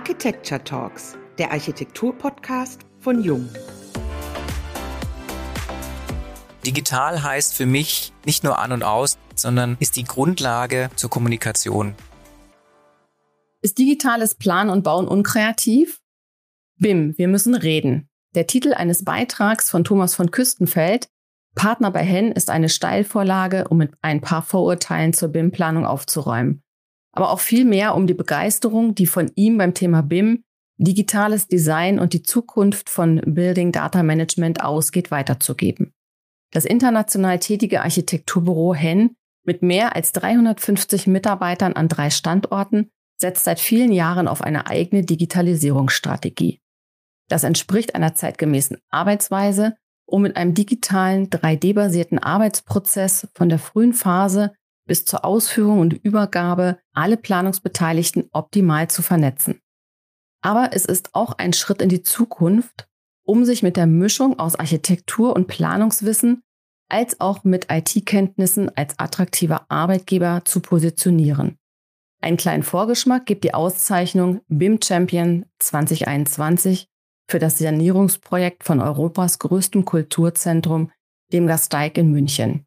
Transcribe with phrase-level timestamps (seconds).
[0.00, 3.50] Architecture Talks, der Architektur-Podcast von Jung.
[6.64, 11.94] Digital heißt für mich nicht nur an und aus, sondern ist die Grundlage zur Kommunikation.
[13.60, 16.00] Ist digitales Planen und Bauen unkreativ?
[16.78, 18.08] BIM, wir müssen reden.
[18.34, 21.10] Der Titel eines Beitrags von Thomas von Küstenfeld,
[21.54, 26.62] Partner bei Hen, ist eine Steilvorlage, um mit ein paar Vorurteilen zur BIM-Planung aufzuräumen
[27.12, 30.44] aber auch viel mehr um die Begeisterung, die von ihm beim Thema BIM,
[30.78, 35.92] digitales Design und die Zukunft von Building Data Management ausgeht, weiterzugeben.
[36.52, 43.60] Das international tätige Architekturbüro HEN mit mehr als 350 Mitarbeitern an drei Standorten setzt seit
[43.60, 46.60] vielen Jahren auf eine eigene Digitalisierungsstrategie.
[47.28, 54.52] Das entspricht einer zeitgemäßen Arbeitsweise, um mit einem digitalen, 3D-basierten Arbeitsprozess von der frühen Phase
[54.90, 59.60] bis zur Ausführung und Übergabe alle Planungsbeteiligten optimal zu vernetzen.
[60.42, 62.88] Aber es ist auch ein Schritt in die Zukunft,
[63.24, 66.42] um sich mit der Mischung aus Architektur und Planungswissen
[66.88, 71.56] als auch mit IT-Kenntnissen als attraktiver Arbeitgeber zu positionieren.
[72.20, 76.88] Einen kleinen Vorgeschmack gibt die Auszeichnung BIM Champion 2021
[77.30, 80.90] für das Sanierungsprojekt von Europas größtem Kulturzentrum,
[81.32, 82.66] dem Gasteig in München.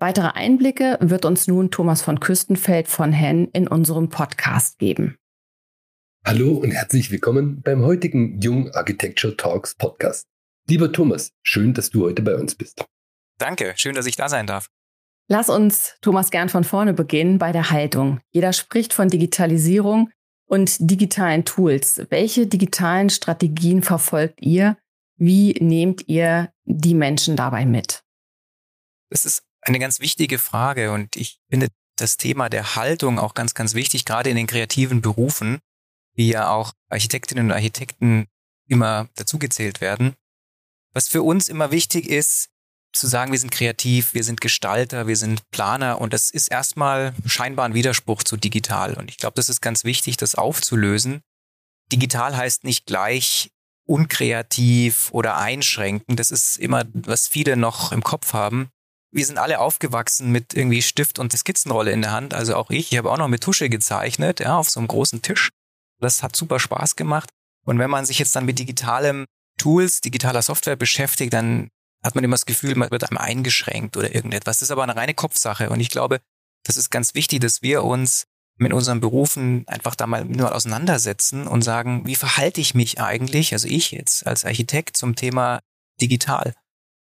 [0.00, 5.18] Weitere Einblicke wird uns nun Thomas von Küstenfeld von Hen in unserem Podcast geben.
[6.24, 10.28] Hallo und herzlich willkommen beim heutigen Jung Architecture Talks Podcast.
[10.68, 12.84] Lieber Thomas, schön, dass du heute bei uns bist.
[13.38, 14.68] Danke, schön, dass ich da sein darf.
[15.26, 18.20] Lass uns, Thomas, gern von vorne beginnen bei der Haltung.
[18.30, 20.12] Jeder spricht von Digitalisierung
[20.46, 22.06] und digitalen Tools.
[22.08, 24.78] Welche digitalen Strategien verfolgt ihr?
[25.16, 28.04] Wie nehmt ihr die Menschen dabei mit?
[29.10, 33.54] Es ist eine ganz wichtige Frage und ich finde das Thema der Haltung auch ganz,
[33.54, 35.58] ganz wichtig, gerade in den kreativen Berufen,
[36.14, 38.26] wie ja auch Architektinnen und Architekten
[38.68, 40.14] immer dazugezählt werden.
[40.92, 42.48] Was für uns immer wichtig ist,
[42.92, 47.14] zu sagen, wir sind kreativ, wir sind Gestalter, wir sind Planer und das ist erstmal
[47.26, 48.94] scheinbar ein Widerspruch zu digital.
[48.94, 51.20] Und ich glaube, das ist ganz wichtig, das aufzulösen.
[51.92, 53.50] Digital heißt nicht gleich
[53.84, 56.16] unkreativ oder einschränken.
[56.16, 58.70] Das ist immer, was viele noch im Kopf haben
[59.10, 62.34] wir sind alle aufgewachsen mit irgendwie Stift und Skizzenrolle in der Hand.
[62.34, 62.92] Also auch ich.
[62.92, 65.50] Ich habe auch noch mit Tusche gezeichnet, ja, auf so einem großen Tisch.
[66.00, 67.30] Das hat super Spaß gemacht.
[67.64, 69.26] Und wenn man sich jetzt dann mit digitalem
[69.58, 71.68] Tools, digitaler Software beschäftigt, dann
[72.04, 74.58] hat man immer das Gefühl, man wird einem eingeschränkt oder irgendetwas.
[74.58, 75.68] Das ist aber eine reine Kopfsache.
[75.70, 76.20] Und ich glaube,
[76.64, 78.24] das ist ganz wichtig, dass wir uns
[78.56, 83.52] mit unseren Berufen einfach da mal nur auseinandersetzen und sagen, wie verhalte ich mich eigentlich,
[83.52, 85.60] also ich jetzt als Architekt zum Thema
[86.00, 86.54] digital.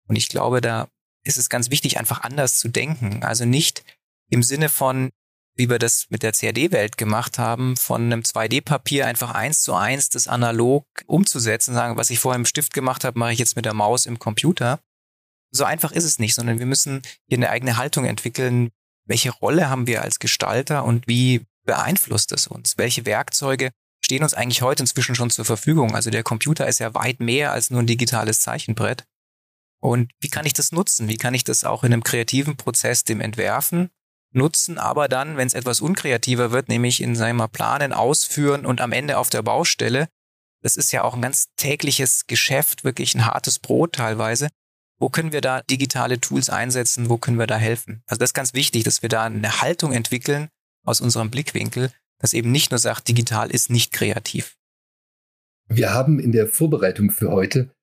[0.08, 0.88] Und ich glaube, da
[1.24, 3.22] ist es ganz wichtig, einfach anders zu denken.
[3.24, 3.84] Also nicht
[4.30, 5.10] im Sinne von,
[5.56, 10.08] wie wir das mit der CAD-Welt gemacht haben, von einem 2D-Papier einfach eins zu eins
[10.08, 13.64] das analog umzusetzen, sagen, was ich vorher im Stift gemacht habe, mache ich jetzt mit
[13.64, 14.80] der Maus im Computer.
[15.50, 18.70] So einfach ist es nicht, sondern wir müssen hier eine eigene Haltung entwickeln.
[19.06, 22.76] Welche Rolle haben wir als Gestalter und wie beeinflusst es uns?
[22.76, 23.70] Welche Werkzeuge
[24.04, 25.94] stehen uns eigentlich heute inzwischen schon zur Verfügung?
[25.94, 29.04] Also der Computer ist ja weit mehr als nur ein digitales Zeichenbrett.
[29.84, 31.08] Und wie kann ich das nutzen?
[31.08, 33.90] Wie kann ich das auch in einem kreativen Prozess dem Entwerfen
[34.32, 38.92] nutzen, aber dann, wenn es etwas unkreativer wird, nämlich in, mal, Planen, Ausführen und am
[38.92, 40.08] Ende auf der Baustelle,
[40.62, 44.48] das ist ja auch ein ganz tägliches Geschäft, wirklich ein hartes Brot teilweise.
[44.98, 47.10] Wo können wir da digitale Tools einsetzen?
[47.10, 48.02] Wo können wir da helfen?
[48.06, 50.48] Also das ist ganz wichtig, dass wir da eine Haltung entwickeln
[50.82, 54.56] aus unserem Blickwinkel, das eben nicht nur sagt, digital ist nicht kreativ.
[55.68, 57.73] Wir haben in der Vorbereitung für heute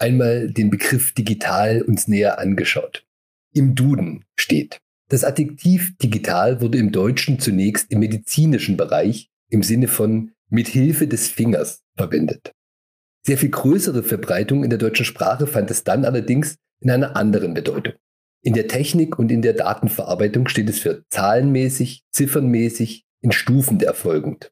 [0.00, 3.04] einmal den Begriff digital uns näher angeschaut.
[3.52, 9.88] Im Duden steht, das Adjektiv digital wurde im Deutschen zunächst im medizinischen Bereich im Sinne
[9.88, 12.52] von mit Hilfe des Fingers verwendet.
[13.26, 17.54] Sehr viel größere Verbreitung in der deutschen Sprache fand es dann allerdings in einer anderen
[17.54, 17.94] Bedeutung.
[18.42, 24.50] In der Technik und in der Datenverarbeitung steht es für zahlenmäßig, ziffernmäßig, in Stufen erfolgend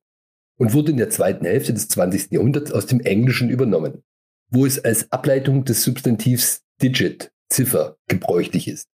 [0.58, 2.32] und wurde in der zweiten Hälfte des 20.
[2.32, 4.02] Jahrhunderts aus dem Englischen übernommen
[4.50, 8.88] wo es als Ableitung des Substantivs Digit, Ziffer, gebräuchlich ist.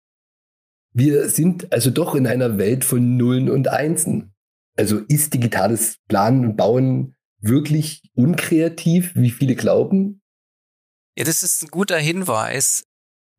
[0.93, 4.33] Wir sind also doch in einer Welt von Nullen und Einsen.
[4.77, 10.23] Also ist digitales Planen und Bauen wirklich unkreativ, wie viele glauben?
[11.17, 12.85] Ja, das ist ein guter Hinweis,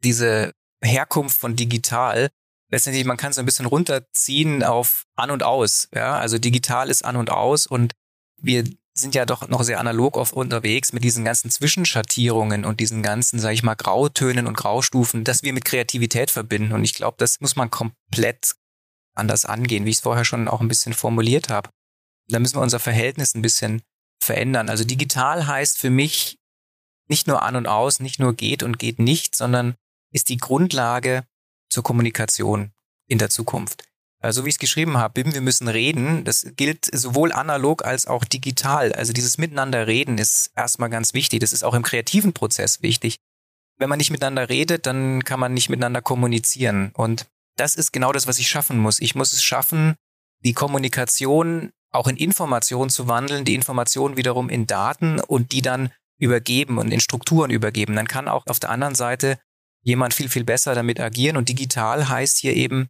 [0.03, 0.51] diese
[0.83, 2.29] Herkunft von digital.
[2.71, 5.89] Letztendlich, man kann es ein bisschen runterziehen auf an und aus.
[5.93, 7.93] Ja, also digital ist an und aus und
[8.37, 8.65] wir
[8.97, 13.39] sind ja doch noch sehr analog oft unterwegs mit diesen ganzen Zwischenschattierungen und diesen ganzen,
[13.39, 16.71] sage ich mal, Grautönen und Graustufen, dass wir mit Kreativität verbinden.
[16.71, 18.55] Und ich glaube, das muss man komplett
[19.13, 21.69] anders angehen, wie ich es vorher schon auch ein bisschen formuliert habe.
[22.29, 23.81] Da müssen wir unser Verhältnis ein bisschen
[24.21, 24.69] verändern.
[24.69, 26.37] Also digital heißt für mich
[27.07, 29.75] nicht nur an und aus, nicht nur geht und geht nicht, sondern
[30.11, 31.25] ist die Grundlage
[31.69, 32.71] zur Kommunikation
[33.07, 33.83] in der Zukunft.
[34.25, 36.23] Also wie ich es geschrieben habe, BIM, wir müssen reden.
[36.23, 38.91] Das gilt sowohl analog als auch digital.
[38.91, 41.41] Also dieses Miteinander reden ist erstmal ganz wichtig.
[41.41, 43.17] Das ist auch im kreativen Prozess wichtig.
[43.77, 46.91] Wenn man nicht miteinander redet, dann kann man nicht miteinander kommunizieren.
[46.95, 48.99] Und das ist genau das, was ich schaffen muss.
[48.99, 49.95] Ich muss es schaffen,
[50.43, 55.91] die Kommunikation auch in Information zu wandeln, die Information wiederum in Daten und die dann
[56.19, 57.95] übergeben und in Strukturen übergeben.
[57.95, 59.37] Dann kann auch auf der anderen Seite
[59.83, 61.37] jemand viel, viel besser damit agieren.
[61.37, 62.87] Und digital heißt hier eben,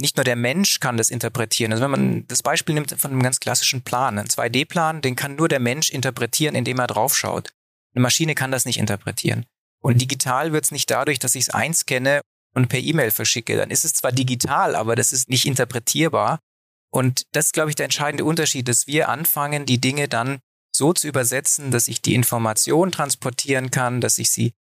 [0.00, 1.72] nicht nur der Mensch kann das interpretieren.
[1.72, 5.36] Also wenn man das Beispiel nimmt von einem ganz klassischen Plan, einen 2D-Plan, den kann
[5.36, 7.50] nur der Mensch interpretieren, indem er draufschaut.
[7.94, 9.44] Eine Maschine kann das nicht interpretieren.
[9.80, 12.20] Und digital wird es nicht dadurch, dass ich es einscanne
[12.54, 13.56] und per E-Mail verschicke.
[13.56, 16.38] Dann ist es zwar digital, aber das ist nicht interpretierbar.
[16.90, 20.38] Und das ist, glaube ich, der entscheidende Unterschied, dass wir anfangen, die Dinge dann
[20.74, 24.52] so zu übersetzen, dass ich die Information transportieren kann, dass ich sie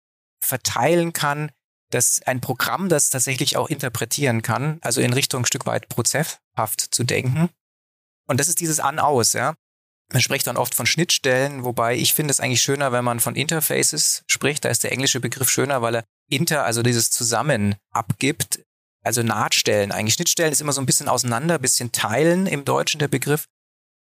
[0.43, 1.51] verteilen kann,
[1.91, 6.81] dass ein Programm das tatsächlich auch interpretieren kann, also in Richtung ein Stück weit prozesshaft
[6.91, 7.49] zu denken.
[8.27, 9.55] Und das ist dieses An-Aus, ja.
[10.13, 13.35] Man spricht dann oft von Schnittstellen, wobei ich finde es eigentlich schöner, wenn man von
[13.35, 14.65] Interfaces spricht.
[14.65, 18.61] Da ist der englische Begriff schöner, weil er Inter, also dieses Zusammen abgibt.
[19.03, 20.15] Also Nahtstellen eigentlich.
[20.15, 23.47] Schnittstellen ist immer so ein bisschen auseinander, bisschen teilen im Deutschen der Begriff.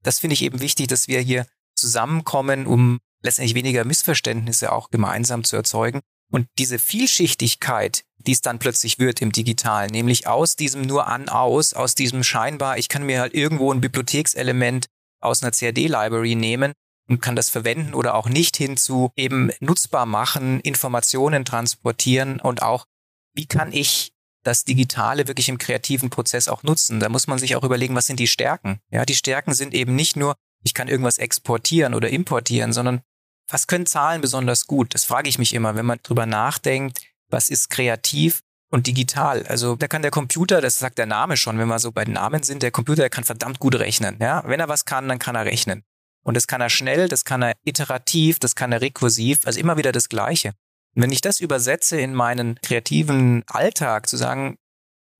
[0.04, 5.44] Das finde ich eben wichtig, dass wir hier zusammenkommen, um letztendlich weniger Missverständnisse auch gemeinsam
[5.44, 6.02] zu erzeugen.
[6.31, 11.30] Und diese Vielschichtigkeit, die es dann plötzlich wird im Digitalen, nämlich aus diesem nur an
[11.30, 14.88] aus, aus diesem scheinbar, ich kann mir halt irgendwo ein Bibliothekselement
[15.20, 16.74] aus einer CAD-Library nehmen
[17.10, 22.86] und kann das verwenden oder auch nicht hinzu eben nutzbar machen, Informationen transportieren und auch,
[23.34, 24.12] wie kann ich
[24.44, 27.00] das Digitale wirklich im kreativen Prozess auch nutzen?
[27.00, 28.80] Da muss man sich auch überlegen, was sind die Stärken?
[28.90, 33.02] Ja, die Stärken sind eben nicht nur, ich kann irgendwas exportieren oder importieren, sondern
[33.50, 34.94] was können Zahlen besonders gut?
[34.94, 39.46] Das frage ich mich immer, wenn man drüber nachdenkt, was ist kreativ und digital.
[39.48, 42.13] Also da kann der Computer, das sagt der Name schon, wenn wir so bei den
[42.13, 44.18] Namen sind, der Computer der kann verdammt gut rechnen.
[44.22, 44.44] Ja?
[44.46, 45.84] Wenn er was kann, dann kann er rechnen.
[46.24, 49.78] Und das kann er schnell, das kann er iterativ, das kann er rekursiv, also immer
[49.78, 50.50] wieder das Gleiche.
[50.96, 54.57] Und wenn ich das übersetze in meinen kreativen Alltag, zu sagen,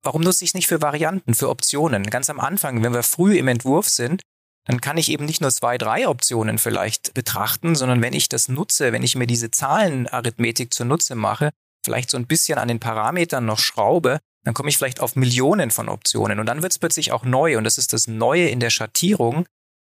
[0.02, 2.04] warum nutze ich nicht für Varianten, für Optionen?
[2.04, 4.22] Ganz am Anfang, wenn wir früh im Entwurf sind,
[4.66, 8.48] dann kann ich eben nicht nur zwei, drei Optionen vielleicht betrachten, sondern wenn ich das
[8.48, 11.50] nutze, wenn ich mir diese Zahlenarithmetik zunutze mache,
[11.84, 15.70] vielleicht so ein bisschen an den Parametern noch schraube, dann komme ich vielleicht auf Millionen
[15.70, 16.38] von Optionen.
[16.38, 17.58] Und dann wird es plötzlich auch neu.
[17.58, 19.46] Und das ist das Neue in der Schattierung,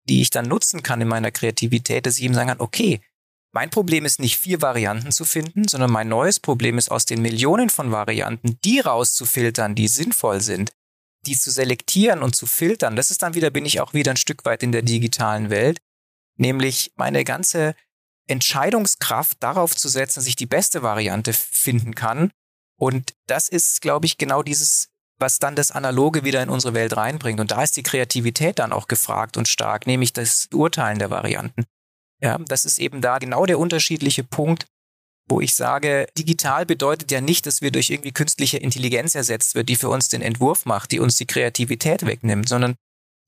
[0.07, 3.01] die ich dann nutzen kann in meiner Kreativität, dass ich eben sagen kann, okay,
[3.53, 7.21] mein Problem ist nicht vier Varianten zu finden, sondern mein neues Problem ist aus den
[7.21, 10.71] Millionen von Varianten die rauszufiltern, die sinnvoll sind,
[11.27, 14.17] die zu selektieren und zu filtern, das ist dann wieder, bin ich auch wieder ein
[14.17, 15.79] Stück weit in der digitalen Welt,
[16.37, 17.75] nämlich meine ganze
[18.27, 22.31] Entscheidungskraft darauf zu setzen, dass ich die beste Variante finden kann.
[22.77, 24.89] Und das ist, glaube ich, genau dieses,
[25.19, 27.39] was dann das Analoge wieder in unsere Welt reinbringt.
[27.39, 31.65] Und da ist die Kreativität dann auch gefragt und stark, nämlich das Urteilen der Varianten.
[32.21, 34.65] Ja, das ist eben da genau der unterschiedliche Punkt,
[35.27, 39.69] wo ich sage, digital bedeutet ja nicht, dass wir durch irgendwie künstliche Intelligenz ersetzt wird,
[39.69, 42.75] die für uns den Entwurf macht, die uns die Kreativität wegnimmt, sondern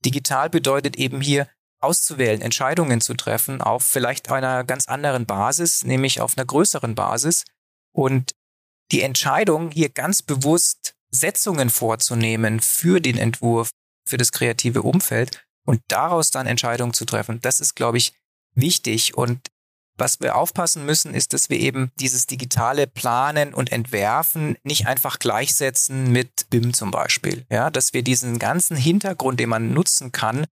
[0.04, 1.48] digital bedeutet eben hier
[1.80, 7.44] auszuwählen, Entscheidungen zu treffen auf vielleicht einer ganz anderen Basis, nämlich auf einer größeren Basis
[7.92, 8.32] und
[8.90, 13.70] die Entscheidung hier ganz bewusst Setzungen vorzunehmen für den Entwurf,
[14.06, 17.40] für das kreative Umfeld und daraus dann Entscheidungen zu treffen.
[17.42, 18.14] Das ist, glaube ich,
[18.54, 19.48] wichtig und
[19.98, 25.18] was wir aufpassen müssen, ist, dass wir eben dieses digitale Planen und Entwerfen nicht einfach
[25.18, 27.44] gleichsetzen mit BIM zum Beispiel.
[27.50, 30.46] Ja, dass wir diesen ganzen Hintergrund, den man nutzen kann,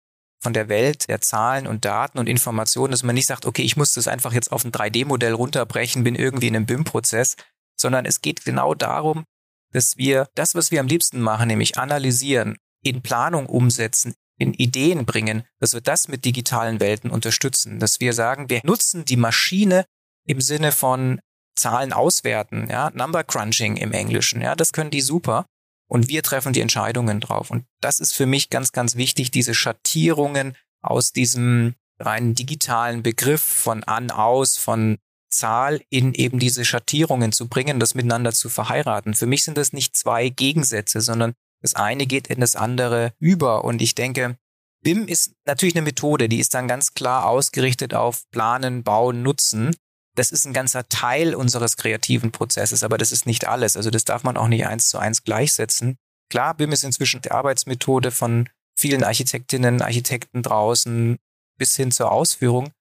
[0.42, 3.78] von der Welt der Zahlen und Daten und Informationen, dass man nicht sagt, okay, ich
[3.78, 7.36] muss das einfach jetzt auf ein 3D-Modell runterbrechen, bin irgendwie in einem BIM-Prozess,
[7.80, 9.24] sondern es geht genau darum,
[9.72, 15.06] dass wir das, was wir am liebsten machen, nämlich analysieren, in Planung umsetzen, in Ideen
[15.06, 19.86] bringen, dass wir das mit digitalen Welten unterstützen, dass wir sagen, wir nutzen die Maschine
[20.26, 21.20] im Sinne von
[21.56, 25.46] Zahlen auswerten, ja, Number Crunching im Englischen, ja, das können die super
[25.88, 27.52] und wir treffen die Entscheidungen drauf.
[27.52, 33.42] Und das ist für mich ganz, ganz wichtig, diese Schattierungen aus diesem rein digitalen Begriff
[33.42, 34.98] von an, aus, von
[35.30, 39.14] Zahl in eben diese Schattierungen zu bringen, das miteinander zu verheiraten.
[39.14, 41.34] Für mich sind das nicht zwei Gegensätze, sondern
[41.64, 43.64] das eine geht in das andere über.
[43.64, 44.38] Und ich denke,
[44.84, 49.76] BIM ist natürlich eine Methode, die ist dann ganz klar ausgerichtet auf Planen, Bauen, Nutzen.
[50.16, 53.78] Das ist ein ganzer Teil unseres kreativen Prozesses, aber das ist nicht alles.
[53.78, 55.96] Also das darf man auch nicht eins zu eins gleichsetzen.
[56.30, 61.18] Klar, BIM ist inzwischen die Arbeitsmethode von vielen Architektinnen, Architekten draußen
[61.58, 62.72] bis hin zur Ausführung.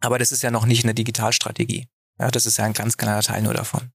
[0.00, 1.88] Aber das ist ja noch nicht eine Digitalstrategie.
[2.18, 3.92] Ja, das ist ja ein ganz kleiner Teil nur davon.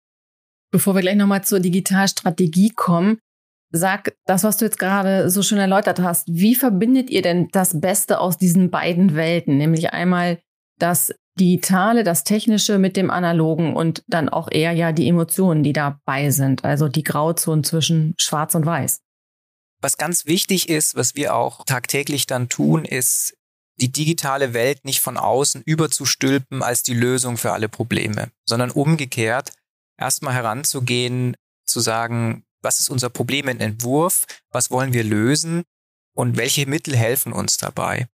[0.72, 3.20] Bevor wir gleich nochmal zur Digitalstrategie kommen,
[3.72, 6.27] sag das, was du jetzt gerade so schön erläutert hast.
[6.27, 9.57] Wie verbindet ihr denn das Beste aus diesen beiden Welten?
[9.57, 10.39] Nämlich einmal
[10.79, 15.74] das Digitale, das Technische mit dem Analogen und dann auch eher ja die Emotionen, die
[15.74, 16.63] dabei sind.
[16.63, 19.01] Also die Grauzonen zwischen Schwarz und Weiß.
[19.81, 23.36] Was ganz wichtig ist, was wir auch tagtäglich dann tun, ist,
[23.81, 29.51] die digitale Welt nicht von außen überzustülpen als die Lösung für alle Probleme, sondern umgekehrt
[29.98, 35.63] erstmal heranzugehen, zu sagen, was ist unser Problem im Entwurf, was wollen wir lösen
[36.13, 38.07] und welche Mittel helfen uns dabei.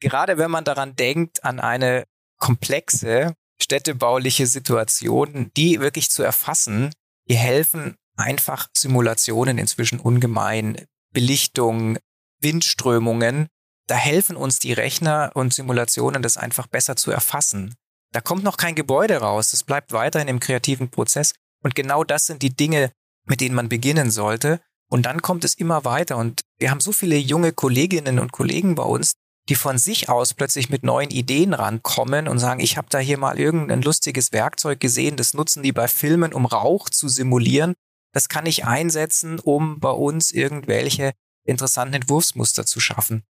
[0.00, 2.04] Gerade wenn man daran denkt, an eine
[2.38, 6.92] komplexe städtebauliche Situation, die wirklich zu erfassen,
[7.28, 11.98] die helfen einfach Simulationen inzwischen ungemein, Belichtung,
[12.40, 13.48] Windströmungen,
[13.86, 17.74] da helfen uns die Rechner und Simulationen, das einfach besser zu erfassen.
[18.12, 21.34] Da kommt noch kein Gebäude raus, das bleibt weiterhin im kreativen Prozess.
[21.62, 22.90] Und genau das sind die Dinge,
[23.26, 24.60] mit denen man beginnen sollte.
[24.88, 26.16] Und dann kommt es immer weiter.
[26.16, 29.14] Und wir haben so viele junge Kolleginnen und Kollegen bei uns,
[29.48, 33.18] die von sich aus plötzlich mit neuen Ideen rankommen und sagen, ich habe da hier
[33.18, 37.74] mal irgendein lustiges Werkzeug gesehen, das nutzen die bei Filmen, um Rauch zu simulieren.
[38.12, 41.12] Das kann ich einsetzen, um bei uns irgendwelche
[41.44, 43.24] interessanten Entwurfsmuster zu schaffen.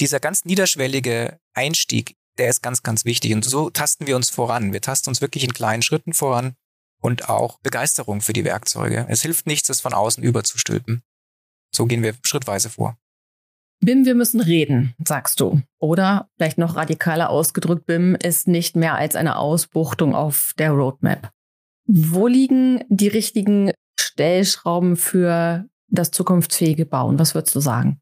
[0.00, 3.34] Dieser ganz niederschwellige Einstieg, der ist ganz, ganz wichtig.
[3.34, 4.72] Und so tasten wir uns voran.
[4.72, 6.54] Wir tasten uns wirklich in kleinen Schritten voran
[7.02, 9.06] und auch Begeisterung für die Werkzeuge.
[9.08, 11.02] Es hilft nichts, es von außen überzustülpen.
[11.74, 12.96] So gehen wir schrittweise vor.
[13.80, 15.60] BIM, wir müssen reden, sagst du.
[15.78, 21.32] Oder vielleicht noch radikaler ausgedrückt, BIM ist nicht mehr als eine Ausbuchtung auf der Roadmap.
[21.86, 27.18] Wo liegen die richtigen Stellschrauben für das zukunftsfähige Bauen?
[27.18, 28.00] Was würdest du sagen?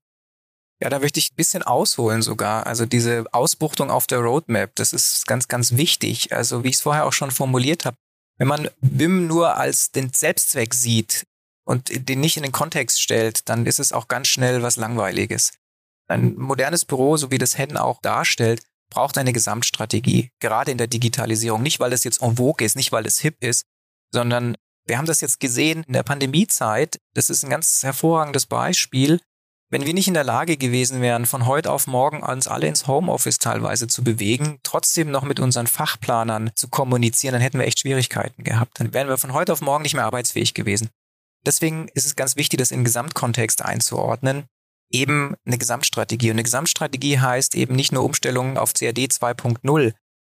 [0.82, 2.66] Ja, da möchte ich ein bisschen ausholen sogar.
[2.66, 6.34] Also diese Ausbuchtung auf der Roadmap, das ist ganz, ganz wichtig.
[6.34, 7.96] Also wie ich es vorher auch schon formuliert habe,
[8.40, 11.26] wenn man BIM nur als den Selbstzweck sieht
[11.66, 15.52] und den nicht in den Kontext stellt, dann ist es auch ganz schnell was Langweiliges.
[16.08, 20.86] Ein modernes Büro, so wie das Hen auch darstellt, braucht eine Gesamtstrategie, gerade in der
[20.86, 21.62] Digitalisierung.
[21.62, 23.66] Nicht, weil es jetzt en vogue ist, nicht, weil es hip ist,
[24.10, 24.56] sondern
[24.86, 26.98] wir haben das jetzt gesehen in der Pandemiezeit.
[27.12, 29.20] Das ist ein ganz hervorragendes Beispiel.
[29.72, 32.88] Wenn wir nicht in der Lage gewesen wären, von heute auf morgen uns alle ins
[32.88, 37.78] Homeoffice teilweise zu bewegen, trotzdem noch mit unseren Fachplanern zu kommunizieren, dann hätten wir echt
[37.78, 38.80] Schwierigkeiten gehabt.
[38.80, 40.90] Dann wären wir von heute auf morgen nicht mehr arbeitsfähig gewesen.
[41.46, 44.46] Deswegen ist es ganz wichtig, das in Gesamtkontext einzuordnen
[44.90, 46.30] eben eine Gesamtstrategie.
[46.30, 49.94] Und eine Gesamtstrategie heißt eben nicht nur Umstellung auf CAD 2.0,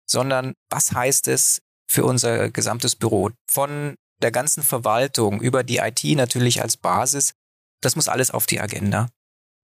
[0.09, 3.31] sondern was heißt es für unser gesamtes Büro?
[3.51, 7.33] Von der ganzen Verwaltung über die IT natürlich als Basis.
[7.81, 9.09] Das muss alles auf die Agenda.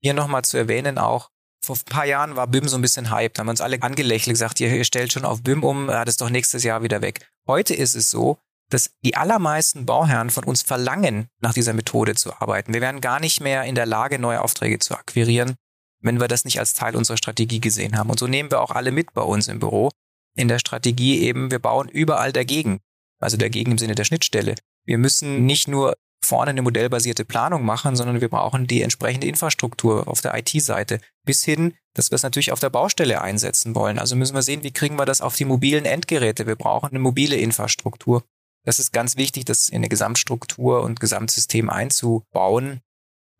[0.02, 1.30] Hier nochmal zu erwähnen auch,
[1.62, 3.34] vor ein paar Jahren war BIM so ein bisschen Hype.
[3.34, 6.20] Da haben uns alle angelächelt, gesagt, ihr, ihr stellt schon auf BIM um, das ist
[6.20, 7.28] doch nächstes Jahr wieder weg.
[7.46, 8.38] Heute ist es so,
[8.70, 12.72] dass die allermeisten Bauherren von uns verlangen, nach dieser Methode zu arbeiten.
[12.72, 15.56] Wir wären gar nicht mehr in der Lage, neue Aufträge zu akquirieren,
[16.00, 18.10] wenn wir das nicht als Teil unserer Strategie gesehen haben.
[18.10, 19.90] Und so nehmen wir auch alle mit bei uns im Büro.
[20.36, 22.78] In der Strategie eben, wir bauen überall dagegen.
[23.18, 24.54] Also dagegen im Sinne der Schnittstelle.
[24.86, 25.94] Wir müssen nicht nur
[26.30, 31.00] vorne eine modellbasierte Planung machen, sondern wir brauchen die entsprechende Infrastruktur auf der IT-Seite.
[31.26, 33.98] Bis hin, dass wir es natürlich auf der Baustelle einsetzen wollen.
[33.98, 36.46] Also müssen wir sehen, wie kriegen wir das auf die mobilen Endgeräte.
[36.46, 38.22] Wir brauchen eine mobile Infrastruktur.
[38.64, 42.80] Das ist ganz wichtig, das in eine Gesamtstruktur und Gesamtsystem einzubauen.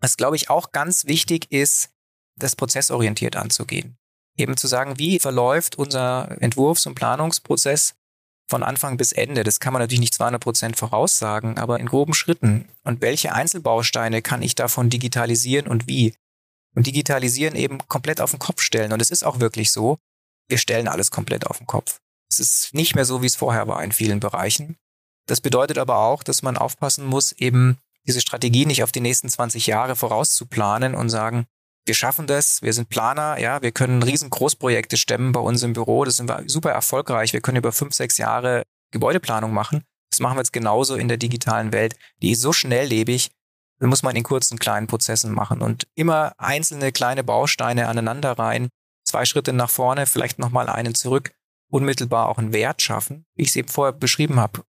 [0.01, 1.91] Was, glaube ich, auch ganz wichtig ist,
[2.37, 3.99] das prozessorientiert anzugehen.
[4.37, 7.95] Eben zu sagen, wie verläuft unser Entwurfs- und Planungsprozess
[8.51, 9.45] von Anfang bis Ende.
[9.45, 12.69] Das kann man natürlich nicht 200 Prozent voraussagen, aber in groben Schritten.
[12.83, 16.15] Und welche Einzelbausteine kann ich davon digitalisieren und wie?
[16.75, 18.93] Und digitalisieren eben komplett auf den Kopf stellen.
[18.93, 19.99] Und es ist auch wirklich so,
[20.49, 22.01] wir stellen alles komplett auf den Kopf.
[22.31, 24.77] Es ist nicht mehr so, wie es vorher war in vielen Bereichen.
[25.27, 29.29] Das bedeutet aber auch, dass man aufpassen muss, eben diese Strategie nicht auf die nächsten
[29.29, 31.47] 20 Jahre vorauszuplanen und sagen,
[31.87, 35.73] wir schaffen das, wir sind Planer, ja, wir können riesen Großprojekte stemmen bei uns im
[35.73, 39.85] Büro, das sind wir super erfolgreich, wir können über fünf, sechs Jahre Gebäudeplanung machen.
[40.11, 41.97] Das machen wir jetzt genauso in der digitalen Welt.
[42.21, 43.31] Die ist so schnelllebig,
[43.79, 48.69] da muss man in kurzen, kleinen Prozessen machen und immer einzelne kleine Bausteine aneinander rein,
[49.05, 51.33] zwei Schritte nach vorne, vielleicht nochmal einen zurück,
[51.71, 54.65] unmittelbar auch einen Wert schaffen, wie ich es eben vorher beschrieben habe.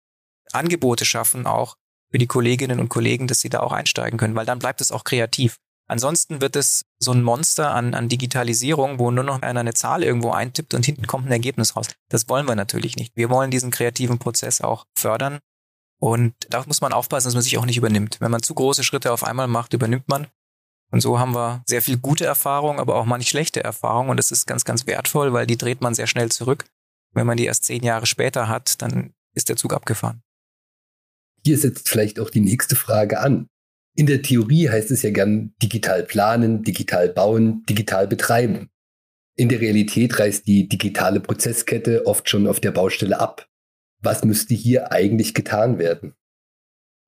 [0.52, 1.76] Angebote schaffen auch
[2.12, 4.92] für die Kolleginnen und Kollegen, dass sie da auch einsteigen können, weil dann bleibt es
[4.92, 5.58] auch kreativ.
[5.88, 10.04] Ansonsten wird es so ein Monster an, an Digitalisierung, wo nur noch einer eine Zahl
[10.04, 11.88] irgendwo eintippt und hinten kommt ein Ergebnis raus.
[12.10, 13.16] Das wollen wir natürlich nicht.
[13.16, 15.40] Wir wollen diesen kreativen Prozess auch fördern.
[16.00, 18.18] Und da muss man aufpassen, dass man sich auch nicht übernimmt.
[18.20, 20.28] Wenn man zu große Schritte auf einmal macht, übernimmt man.
[20.92, 24.10] Und so haben wir sehr viel gute Erfahrung, aber auch manch schlechte Erfahrung.
[24.10, 26.66] Und das ist ganz, ganz wertvoll, weil die dreht man sehr schnell zurück.
[27.14, 30.22] Wenn man die erst zehn Jahre später hat, dann ist der Zug abgefahren.
[31.46, 33.48] Hier setzt vielleicht auch die nächste Frage an.
[33.98, 38.70] In der Theorie heißt es ja gern digital planen, digital bauen, digital betreiben.
[39.36, 43.48] In der Realität reißt die digitale Prozesskette oft schon auf der Baustelle ab.
[44.04, 46.14] Was müsste hier eigentlich getan werden?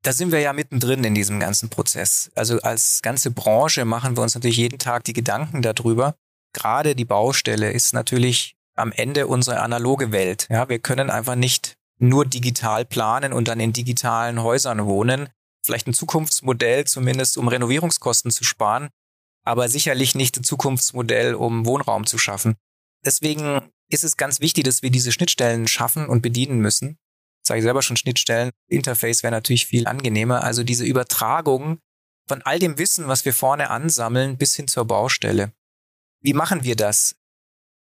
[0.01, 2.31] Da sind wir ja mittendrin in diesem ganzen Prozess.
[2.33, 6.15] Also als ganze Branche machen wir uns natürlich jeden Tag die Gedanken darüber.
[6.53, 10.47] Gerade die Baustelle ist natürlich am Ende unsere analoge Welt.
[10.49, 15.29] Ja, wir können einfach nicht nur digital planen und dann in digitalen Häusern wohnen.
[15.65, 18.89] Vielleicht ein Zukunftsmodell, zumindest um Renovierungskosten zu sparen,
[19.43, 22.55] aber sicherlich nicht ein Zukunftsmodell, um Wohnraum zu schaffen.
[23.05, 26.97] Deswegen ist es ganz wichtig, dass wir diese Schnittstellen schaffen und bedienen müssen
[27.49, 28.51] sage ich selber schon Schnittstellen.
[28.67, 30.43] Interface wäre natürlich viel angenehmer.
[30.43, 31.79] Also diese Übertragung
[32.27, 35.51] von all dem Wissen, was wir vorne ansammeln, bis hin zur Baustelle.
[36.21, 37.15] Wie machen wir das?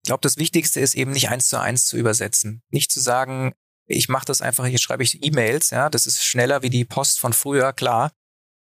[0.03, 2.61] Ich glaube, das Wichtigste ist eben nicht eins zu eins zu übersetzen.
[2.69, 3.53] Nicht zu sagen,
[3.87, 7.19] ich mache das einfach, hier schreibe ich E-Mails, ja, das ist schneller wie die Post
[7.19, 8.11] von früher, klar,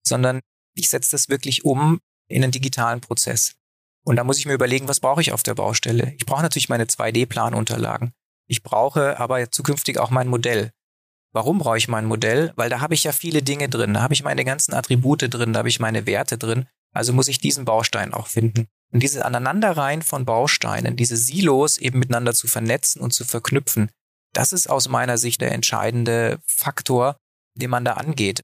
[0.06, 0.40] sondern
[0.74, 3.54] ich setze das wirklich um in einen digitalen Prozess.
[4.04, 6.12] Und da muss ich mir überlegen, was brauche ich auf der Baustelle?
[6.18, 8.12] Ich brauche natürlich meine 2D-Planunterlagen.
[8.46, 10.72] Ich brauche aber zukünftig auch mein Modell.
[11.32, 12.52] Warum brauche ich mein Modell?
[12.56, 13.94] Weil da habe ich ja viele Dinge drin.
[13.94, 16.66] Da habe ich meine ganzen Attribute drin, da habe ich meine Werte drin.
[16.92, 18.68] Also muss ich diesen Baustein auch finden.
[18.92, 23.90] Und diese Aneinanderreihen von Bausteinen, diese Silos eben miteinander zu vernetzen und zu verknüpfen,
[24.36, 27.16] das ist aus meiner Sicht der entscheidende Faktor,
[27.54, 28.42] den man da angeht.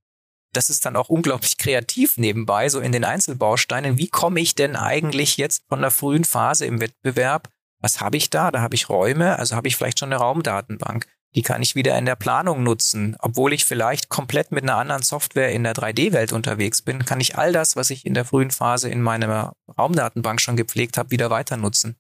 [0.53, 3.99] Das ist dann auch unglaublich kreativ nebenbei, so in den Einzelbausteinen.
[3.99, 7.49] Wie komme ich denn eigentlich jetzt von der frühen Phase im Wettbewerb?
[7.81, 8.51] Was habe ich da?
[8.51, 11.07] Da habe ich Räume, also habe ich vielleicht schon eine Raumdatenbank.
[11.37, 13.17] Die kann ich wieder in der Planung nutzen.
[13.21, 17.39] Obwohl ich vielleicht komplett mit einer anderen Software in der 3D-Welt unterwegs bin, kann ich
[17.39, 21.31] all das, was ich in der frühen Phase in meiner Raumdatenbank schon gepflegt habe, wieder
[21.31, 21.97] weiter nutzen.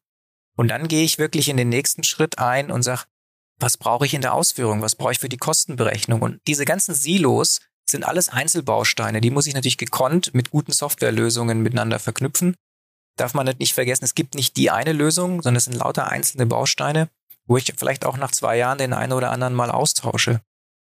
[0.56, 3.04] Und dann gehe ich wirklich in den nächsten Schritt ein und sage,
[3.60, 4.82] was brauche ich in der Ausführung?
[4.82, 6.22] Was brauche ich für die Kostenberechnung?
[6.22, 9.20] Und diese ganzen Silos sind alles Einzelbausteine.
[9.20, 12.54] Die muss ich natürlich gekonnt mit guten Softwarelösungen miteinander verknüpfen.
[13.16, 16.46] Darf man nicht vergessen, es gibt nicht die eine Lösung, sondern es sind lauter einzelne
[16.46, 17.08] Bausteine
[17.50, 20.40] wo ich vielleicht auch nach zwei Jahren den einen oder anderen mal austausche.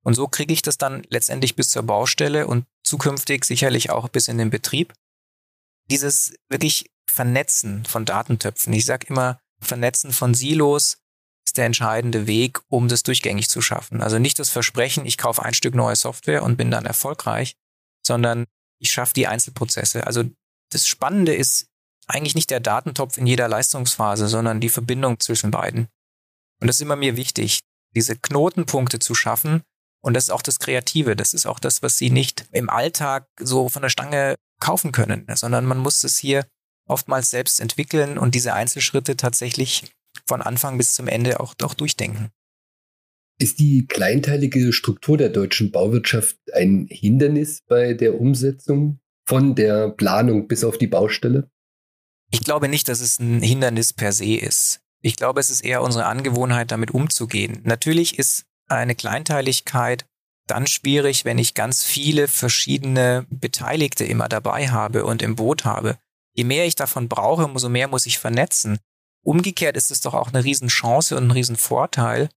[0.05, 4.29] Und so kriege ich das dann letztendlich bis zur Baustelle und zukünftig sicherlich auch bis
[4.29, 4.93] in den Betrieb.
[5.91, 8.73] Dieses wirklich Vernetzen von Datentöpfen.
[8.73, 10.99] Ich sage immer, Vernetzen von Silos
[11.53, 14.01] ist der entscheidende Weg, um das durchgängig zu schaffen.
[14.01, 17.57] Also nicht das Versprechen, ich kaufe ein Stück neue Software und bin dann erfolgreich,
[18.03, 18.47] sondern
[18.81, 20.07] ich schaffe die Einzelprozesse.
[20.07, 20.25] Also
[20.71, 21.67] das Spannende ist
[22.07, 25.89] eigentlich nicht der Datentopf in jeder Leistungsphase, sondern die Verbindung zwischen beiden.
[26.63, 27.61] Und das ist immer mir wichtig,
[27.95, 29.61] diese Knotenpunkte zu schaffen.
[30.03, 31.17] Und das ist auch das Kreative.
[31.17, 35.27] Das ist auch das, was Sie nicht im Alltag so von der Stange kaufen können,
[35.35, 36.47] sondern man muss es hier
[36.89, 39.93] oftmals selbst entwickeln und diese Einzelschritte tatsächlich
[40.27, 42.31] von Anfang bis zum Ende auch, auch durchdenken.
[43.39, 50.49] Ist die kleinteilige Struktur der deutschen Bauwirtschaft ein Hindernis bei der Umsetzung von der Planung
[50.49, 51.51] bis auf die Baustelle?
[52.31, 54.81] Ich glaube nicht, dass es ein Hindernis per se ist.
[55.03, 57.61] Ich glaube, es ist eher unsere Angewohnheit, damit umzugehen.
[57.65, 60.07] Natürlich ist eine Kleinteiligkeit
[60.47, 65.99] dann schwierig, wenn ich ganz viele verschiedene Beteiligte immer dabei habe und im Boot habe.
[66.35, 68.79] Je mehr ich davon brauche, umso mehr muss ich vernetzen.
[69.23, 72.29] Umgekehrt ist es doch auch eine Riesenchance und ein Riesenvorteil,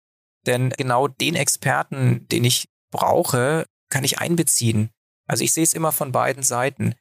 [0.45, 4.89] denn genau den Experten, den ich brauche, kann ich einbeziehen.
[5.27, 6.93] Also ich sehe es immer von beiden Seiten.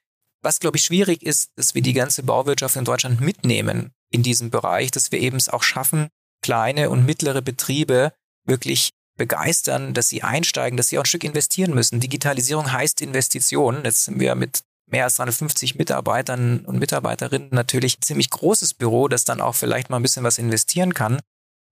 [0.42, 4.51] Was, glaube ich, schwierig ist, dass wir die ganze Bauwirtschaft in Deutschland mitnehmen in diesem
[4.51, 6.09] Bereich, dass wir eben es auch schaffen,
[6.42, 8.12] kleine und mittlere Betriebe
[8.44, 12.01] wirklich begeistern, dass sie einsteigen, dass sie auch ein Stück investieren müssen.
[12.01, 13.83] Digitalisierung heißt Investition.
[13.85, 19.09] Jetzt sind wir mit mehr als 350 Mitarbeitern und Mitarbeiterinnen natürlich ein ziemlich großes Büro,
[19.09, 21.20] das dann auch vielleicht mal ein bisschen was investieren kann.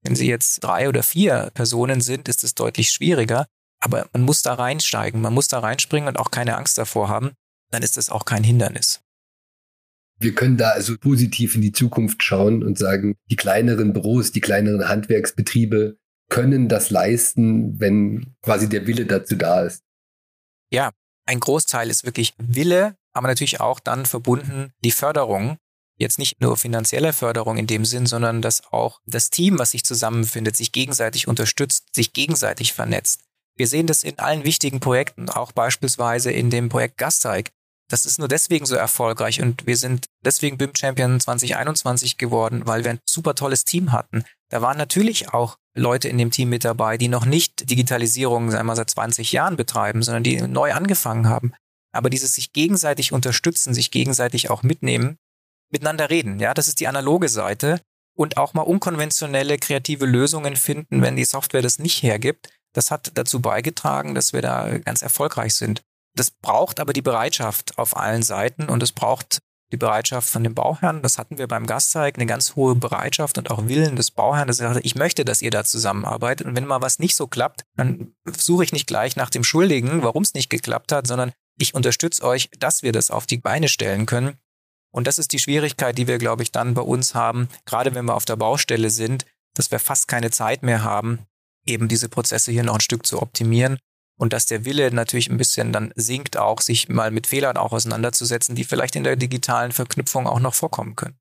[0.03, 3.45] Wenn Sie jetzt drei oder vier Personen sind, ist es deutlich schwieriger.
[3.79, 7.31] Aber man muss da reinsteigen, man muss da reinspringen und auch keine Angst davor haben.
[7.71, 9.01] Dann ist das auch kein Hindernis.
[10.19, 14.41] Wir können da also positiv in die Zukunft schauen und sagen, die kleineren Büros, die
[14.41, 15.97] kleineren Handwerksbetriebe
[16.29, 19.83] können das leisten, wenn quasi der Wille dazu da ist.
[20.71, 20.91] Ja,
[21.25, 25.57] ein Großteil ist wirklich Wille, aber natürlich auch dann verbunden die Förderung.
[25.97, 29.85] Jetzt nicht nur finanzielle Förderung in dem Sinn, sondern dass auch das Team, was sich
[29.85, 33.21] zusammenfindet, sich gegenseitig unterstützt, sich gegenseitig vernetzt.
[33.55, 37.51] Wir sehen das in allen wichtigen Projekten, auch beispielsweise in dem Projekt Gasteig.
[37.89, 42.83] Das ist nur deswegen so erfolgreich und wir sind deswegen BIM Champion 2021 geworden, weil
[42.83, 44.23] wir ein super tolles Team hatten.
[44.49, 48.75] Da waren natürlich auch Leute in dem Team mit dabei, die noch nicht Digitalisierung wir,
[48.75, 51.53] seit 20 Jahren betreiben, sondern die neu angefangen haben.
[51.93, 55.17] Aber dieses sich gegenseitig unterstützen, sich gegenseitig auch mitnehmen,
[55.71, 57.81] miteinander reden, ja, das ist die analoge Seite.
[58.15, 62.49] und auch mal unkonventionelle kreative Lösungen finden, wenn die Software das nicht hergibt.
[62.73, 65.81] Das hat dazu beigetragen, dass wir da ganz erfolgreich sind.
[66.15, 69.39] Das braucht aber die Bereitschaft auf allen Seiten und es braucht
[69.71, 71.01] die Bereitschaft von dem Bauherrn.
[71.01, 74.59] Das hatten wir beim Gastzeig, eine ganz hohe Bereitschaft und auch Willen des Bauherrn, dass
[74.59, 76.45] er sagte, ich möchte, dass ihr da zusammenarbeitet.
[76.45, 80.03] Und wenn mal was nicht so klappt, dann suche ich nicht gleich nach dem Schuldigen,
[80.03, 83.67] warum es nicht geklappt hat, sondern ich unterstütze euch, dass wir das auf die Beine
[83.67, 84.37] stellen können.
[84.91, 88.05] Und das ist die Schwierigkeit, die wir, glaube ich, dann bei uns haben, gerade wenn
[88.05, 91.19] wir auf der Baustelle sind, dass wir fast keine Zeit mehr haben,
[91.65, 93.77] eben diese Prozesse hier noch ein Stück zu optimieren
[94.17, 97.71] und dass der Wille natürlich ein bisschen dann sinkt, auch sich mal mit Fehlern auch
[97.71, 101.17] auseinanderzusetzen, die vielleicht in der digitalen Verknüpfung auch noch vorkommen können.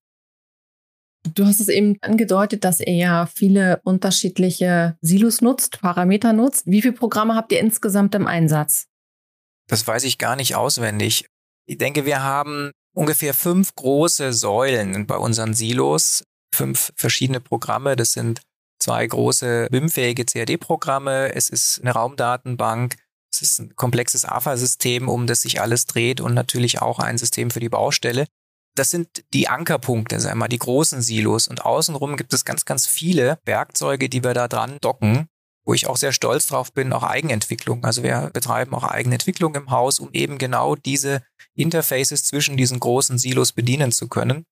[1.34, 6.66] Du hast es eben angedeutet, dass ihr ja viele unterschiedliche Silos nutzt, Parameter nutzt.
[6.66, 8.88] Wie viele Programme habt ihr insgesamt im Einsatz?
[9.72, 11.24] Das weiß ich gar nicht auswendig.
[11.66, 17.96] Ich denke, wir haben ungefähr fünf große Säulen bei unseren Silos, fünf verschiedene Programme.
[17.96, 18.42] Das sind
[18.78, 22.96] zwei große BIM-fähige CAD-Programme, es ist eine Raumdatenbank,
[23.32, 27.50] es ist ein komplexes AFA-System, um das sich alles dreht und natürlich auch ein System
[27.50, 28.26] für die Baustelle.
[28.76, 31.48] Das sind die Ankerpunkte, sagen wir mal, die großen Silos.
[31.48, 35.28] Und außenrum gibt es ganz, ganz viele Werkzeuge, die wir da dran docken,
[35.64, 37.84] wo ich auch sehr stolz drauf bin, auch Eigenentwicklung.
[37.84, 41.22] Also wir betreiben auch Eigenentwicklung im Haus, um eben genau diese
[41.54, 44.44] Interfaces zwischen diesen großen Silos bedienen zu können.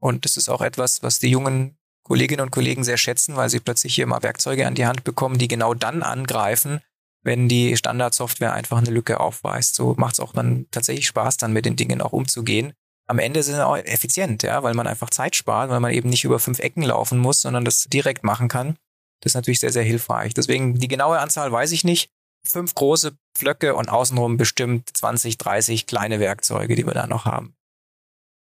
[0.00, 3.60] Und das ist auch etwas, was die jungen Kolleginnen und Kollegen sehr schätzen, weil sie
[3.60, 6.80] plötzlich hier mal Werkzeuge an die Hand bekommen, die genau dann angreifen,
[7.22, 9.74] wenn die Standardsoftware einfach eine Lücke aufweist.
[9.74, 12.74] So macht es auch dann tatsächlich Spaß, dann mit den Dingen auch umzugehen.
[13.06, 16.08] Am Ende sind sie auch effizient, ja, weil man einfach Zeit spart, weil man eben
[16.10, 18.76] nicht über fünf Ecken laufen muss, sondern das direkt machen kann.
[19.24, 20.34] Das ist natürlich sehr, sehr hilfreich.
[20.34, 22.10] Deswegen die genaue Anzahl weiß ich nicht.
[22.46, 27.54] Fünf große Pflöcke und außenrum bestimmt 20, 30 kleine Werkzeuge, die wir da noch haben.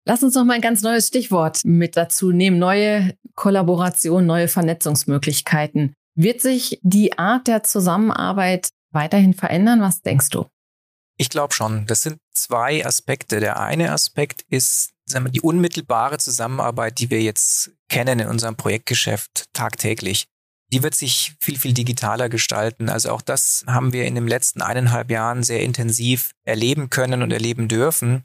[0.07, 2.59] Lass uns noch mal ein ganz neues Stichwort mit dazu nehmen.
[2.59, 5.93] Neue Kollaboration, neue Vernetzungsmöglichkeiten.
[6.15, 9.81] Wird sich die Art der Zusammenarbeit weiterhin verändern?
[9.81, 10.45] Was denkst du?
[11.17, 11.85] Ich glaube schon.
[11.87, 13.41] Das sind zwei Aspekte.
[13.41, 18.55] Der eine Aspekt ist sagen wir, die unmittelbare Zusammenarbeit, die wir jetzt kennen in unserem
[18.55, 20.27] Projektgeschäft tagtäglich.
[20.71, 22.89] Die wird sich viel, viel digitaler gestalten.
[22.89, 27.31] Also auch das haben wir in den letzten eineinhalb Jahren sehr intensiv erleben können und
[27.31, 28.23] erleben dürfen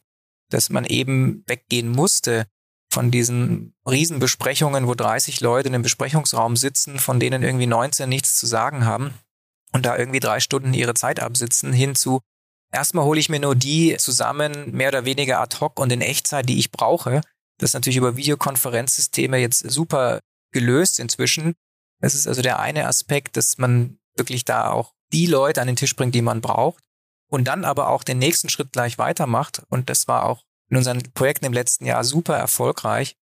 [0.51, 2.47] dass man eben weggehen musste
[2.93, 8.39] von diesen Riesenbesprechungen, wo 30 Leute in einem Besprechungsraum sitzen, von denen irgendwie 19 nichts
[8.39, 9.15] zu sagen haben
[9.73, 12.21] und da irgendwie drei Stunden ihre Zeit absitzen, hinzu,
[12.71, 16.49] erstmal hole ich mir nur die zusammen, mehr oder weniger ad hoc und in Echtzeit,
[16.49, 17.21] die ich brauche.
[17.59, 20.21] Das ist natürlich über Videokonferenzsysteme jetzt super
[20.53, 21.55] gelöst inzwischen.
[22.05, 25.77] Das ist also der eine Aspekt, dass man wirklich da auch die Leute an den
[25.77, 26.85] Tisch bringt, die man braucht
[27.31, 29.62] und dann aber auch den nächsten Schritt gleich weitermacht.
[29.71, 33.17] Und das war auch in unseren Projekten im letzten Jahr super erfolgreich.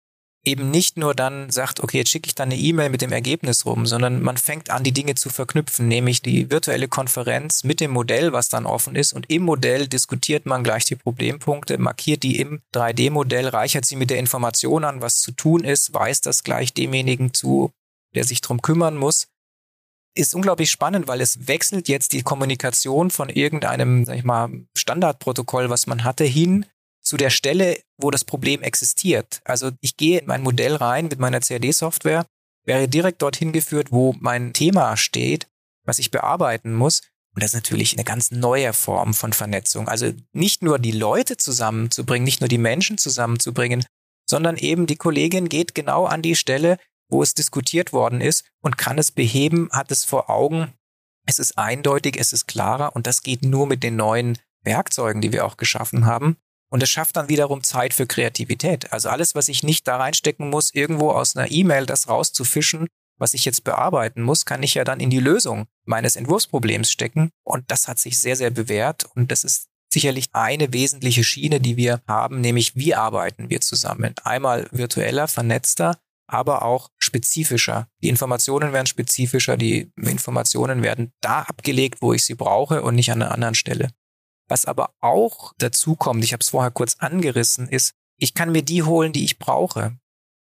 [0.44, 3.66] Eben nicht nur dann sagt, okay, jetzt schicke ich dann eine E-Mail mit dem Ergebnis
[3.66, 7.92] rum, sondern man fängt an, die Dinge zu verknüpfen, nämlich die virtuelle Konferenz mit dem
[7.92, 9.12] Modell, was dann offen ist.
[9.12, 14.10] Und im Modell diskutiert man gleich die Problempunkte, markiert die im 3D-Modell, reichert sie mit
[14.10, 17.72] der Information an, was zu tun ist, weist das gleich demjenigen zu,
[18.14, 19.28] der sich drum kümmern muss
[20.14, 25.70] ist unglaublich spannend, weil es wechselt jetzt die Kommunikation von irgendeinem, sag ich mal, Standardprotokoll,
[25.70, 26.66] was man hatte, hin
[27.00, 29.40] zu der Stelle, wo das Problem existiert.
[29.44, 32.26] Also ich gehe in mein Modell rein mit meiner CAD-Software,
[32.64, 35.48] wäre direkt dorthin geführt, wo mein Thema steht,
[35.84, 37.00] was ich bearbeiten muss.
[37.34, 39.88] Und das ist natürlich eine ganz neue Form von Vernetzung.
[39.88, 43.84] Also nicht nur die Leute zusammenzubringen, nicht nur die Menschen zusammenzubringen,
[44.28, 46.76] sondern eben die Kollegin geht genau an die Stelle,
[47.12, 50.72] wo es diskutiert worden ist und kann es beheben, hat es vor Augen.
[51.26, 55.32] Es ist eindeutig, es ist klarer und das geht nur mit den neuen Werkzeugen, die
[55.32, 56.36] wir auch geschaffen haben.
[56.70, 58.92] Und es schafft dann wiederum Zeit für Kreativität.
[58.92, 63.34] Also alles, was ich nicht da reinstecken muss, irgendwo aus einer E-Mail das rauszufischen, was
[63.34, 67.30] ich jetzt bearbeiten muss, kann ich ja dann in die Lösung meines Entwurfsproblems stecken.
[67.44, 69.04] Und das hat sich sehr, sehr bewährt.
[69.14, 74.14] Und das ist sicherlich eine wesentliche Schiene, die wir haben, nämlich wie arbeiten wir zusammen.
[74.24, 77.88] Einmal virtueller, vernetzter, aber auch spezifischer.
[78.02, 83.12] Die Informationen werden spezifischer, die Informationen werden da abgelegt, wo ich sie brauche und nicht
[83.12, 83.90] an einer anderen Stelle.
[84.48, 88.62] Was aber auch dazu kommt, ich habe es vorher kurz angerissen, ist, ich kann mir
[88.62, 89.98] die holen, die ich brauche.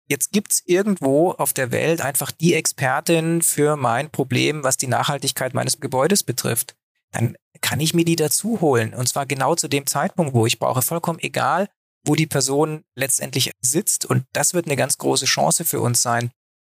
[0.08, 5.54] Jetzt gibt's irgendwo auf der Welt einfach die Expertin für mein Problem, was die Nachhaltigkeit
[5.54, 6.76] meines Gebäudes betrifft.
[7.12, 8.94] Dann kann ich mir die dazu holen.
[8.94, 10.82] Und zwar genau zu dem Zeitpunkt, wo ich brauche.
[10.82, 11.68] Vollkommen egal,
[12.06, 14.06] wo die Person letztendlich sitzt.
[14.06, 16.32] Und das wird eine ganz große Chance für uns sein.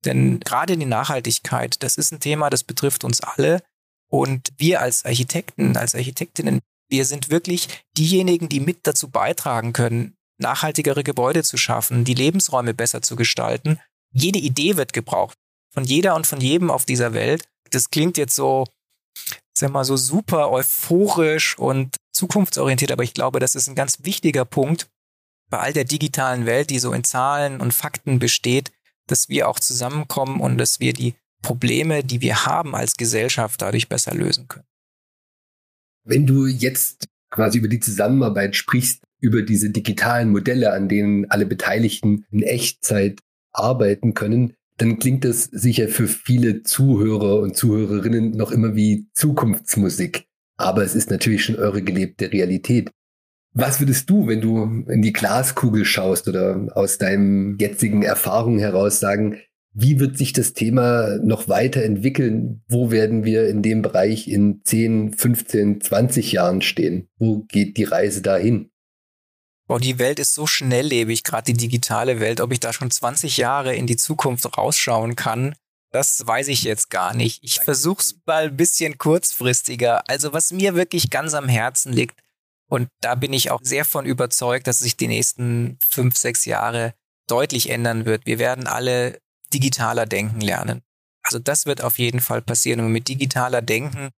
[0.06, 3.62] Denn gerade die Nachhaltigkeit, das ist ein Thema, das betrifft uns alle.
[4.10, 10.16] Und wir als Architekten, als Architektinnen, wir sind wirklich diejenigen, die mit dazu beitragen können,
[10.40, 13.80] nachhaltigere Gebäude zu schaffen, die Lebensräume besser zu gestalten.
[14.12, 15.38] jede Idee wird gebraucht.
[15.72, 17.48] Von jeder und von jedem auf dieser Welt.
[17.70, 18.66] Das klingt jetzt so,
[19.56, 24.46] sag mal, so super euphorisch und zukunftsorientiert, aber ich glaube, das ist ein ganz wichtiger
[24.46, 24.88] Punkt
[25.52, 28.72] bei all der digitalen Welt, die so in Zahlen und Fakten besteht,
[29.12, 33.88] dass wir auch zusammenkommen und dass wir die Probleme, die wir haben als Gesellschaft, dadurch
[33.88, 34.66] besser lösen können.
[36.04, 41.46] Wenn du jetzt quasi über die Zusammenarbeit sprichst, über diese digitalen Modelle, an denen alle
[41.46, 43.20] Beteiligten in Echtzeit
[43.52, 50.26] arbeiten können, dann klingt das sicher für viele Zuhörer und Zuhörerinnen noch immer wie Zukunftsmusik.
[50.58, 52.90] Aber es ist natürlich schon eure gelebte Realität.
[53.54, 59.00] Was würdest du, wenn du in die Glaskugel schaust oder aus deinen jetzigen Erfahrungen heraus
[59.00, 59.40] sagen,
[59.74, 62.64] wie wird sich das Thema noch weiterentwickeln?
[62.68, 67.08] Wo werden wir in dem Bereich in 10, 15, 20 Jahren stehen?
[67.18, 68.72] Wo geht die Reise dahin?
[69.68, 72.42] Boah, die Welt ist so schnelllebig, gerade die digitale Welt.
[72.42, 75.54] Ob ich da schon 20 Jahre in die Zukunft rausschauen kann,
[75.92, 77.44] das weiß ich jetzt gar nicht.
[77.44, 80.10] Ich versuche es mal ein bisschen kurzfristiger.
[80.10, 82.20] Also was mir wirklich ganz am Herzen liegt,
[82.70, 86.94] und da bin ich auch sehr von überzeugt, dass sich die nächsten fünf, sechs Jahre
[87.28, 88.26] deutlich ändern wird.
[88.26, 89.20] Wir werden alle
[89.54, 90.82] digitaler denken lernen.
[91.24, 92.80] Also das wird auf jeden Fall passieren.
[92.80, 94.10] Und mit digitaler Denken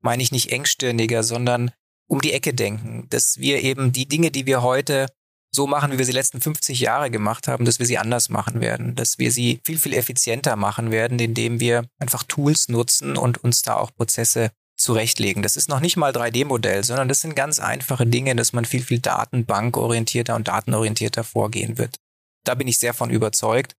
[0.00, 1.70] meine ich nicht engstirniger, sondern
[2.08, 5.06] um die Ecke denken, dass wir eben die Dinge, die wir heute
[5.50, 8.60] so machen, wie wir sie letzten 50 Jahre gemacht haben, dass wir sie anders machen
[8.60, 13.38] werden, dass wir sie viel, viel effizienter machen werden, indem wir einfach Tools nutzen und
[13.38, 15.42] uns da auch Prozesse zurechtlegen.
[15.42, 18.82] Das ist noch nicht mal 3D-Modell, sondern das sind ganz einfache Dinge, dass man viel,
[18.82, 21.98] viel datenbankorientierter und datenorientierter vorgehen wird.
[22.44, 23.74] Da bin ich sehr von überzeugt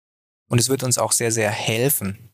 [0.48, 2.28] und es wird uns auch sehr, sehr helfen,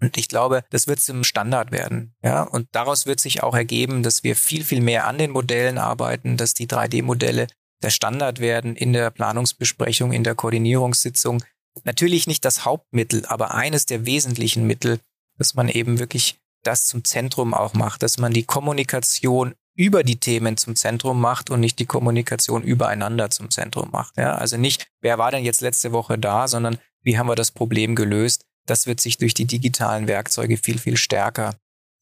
[0.00, 2.14] und ich glaube, das wird zum Standard werden.
[2.22, 5.78] Ja, und daraus wird sich auch ergeben, dass wir viel, viel mehr an den Modellen
[5.78, 7.46] arbeiten, dass die 3D-Modelle
[7.82, 11.42] der Standard werden in der Planungsbesprechung, in der Koordinierungssitzung.
[11.84, 15.00] Natürlich nicht das Hauptmittel, aber eines der wesentlichen Mittel,
[15.38, 20.18] dass man eben wirklich das zum Zentrum auch macht, dass man die Kommunikation über die
[20.18, 24.16] Themen zum Zentrum macht und nicht die Kommunikation übereinander zum Zentrum macht.
[24.16, 27.50] Ja, also nicht, wer war denn jetzt letzte Woche da, sondern wie haben wir das
[27.50, 28.46] Problem gelöst?
[28.66, 31.54] das wird sich durch die digitalen Werkzeuge viel, viel stärker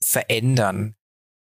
[0.03, 0.97] verändern.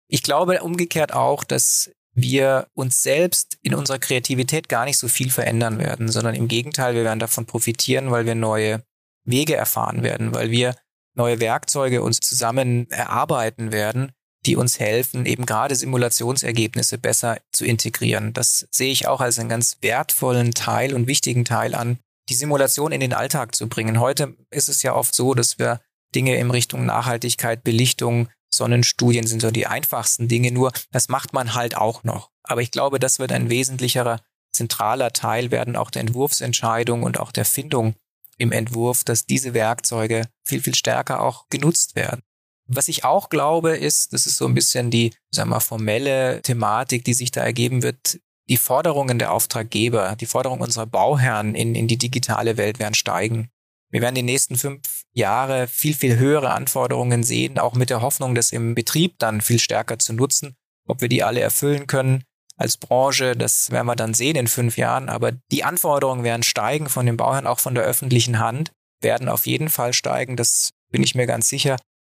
[0.08, 5.30] Ich glaube umgekehrt auch, dass wir uns selbst in unserer Kreativität gar nicht so viel
[5.30, 8.84] verändern werden, sondern im Gegenteil, wir werden davon profitieren, weil wir neue
[9.24, 10.76] Wege erfahren werden, weil wir
[11.14, 14.12] neue Werkzeuge uns zusammen erarbeiten werden,
[14.46, 18.32] die uns helfen, eben gerade Simulationsergebnisse besser zu integrieren.
[18.32, 21.98] Das sehe ich auch als einen ganz wertvollen Teil und wichtigen Teil an,
[22.28, 24.00] die Simulation in den Alltag zu bringen.
[24.00, 25.80] Heute ist es ja oft so, dass wir
[26.14, 31.54] Dinge in Richtung Nachhaltigkeit, Belichtung, Sonnenstudien sind so die einfachsten Dinge, nur das macht man
[31.54, 32.30] halt auch noch.
[32.44, 34.20] Aber ich glaube, das wird ein wesentlicherer,
[34.52, 37.94] zentraler Teil werden, auch der Entwurfsentscheidung und auch der Findung
[38.38, 42.22] im Entwurf, dass diese Werkzeuge viel, viel stärker auch genutzt werden.
[42.66, 46.40] Was ich auch glaube, ist, das ist so ein bisschen die, sagen wir mal, formelle
[46.42, 51.74] Thematik, die sich da ergeben wird, die Forderungen der Auftraggeber, die Forderungen unserer Bauherren in,
[51.74, 53.50] in die digitale Welt werden steigen.
[53.90, 58.34] Wir werden die nächsten fünf Jahre viel, viel höhere Anforderungen sehen, auch mit der Hoffnung,
[58.34, 60.56] das im Betrieb dann viel stärker zu nutzen.
[60.86, 62.24] Ob wir die alle erfüllen können
[62.56, 65.08] als Branche, das werden wir dann sehen in fünf Jahren.
[65.08, 69.46] Aber die Anforderungen werden steigen von den Bauherren, auch von der öffentlichen Hand, werden auf
[69.46, 70.36] jeden Fall steigen.
[70.36, 71.76] Das bin ich mir ganz sicher.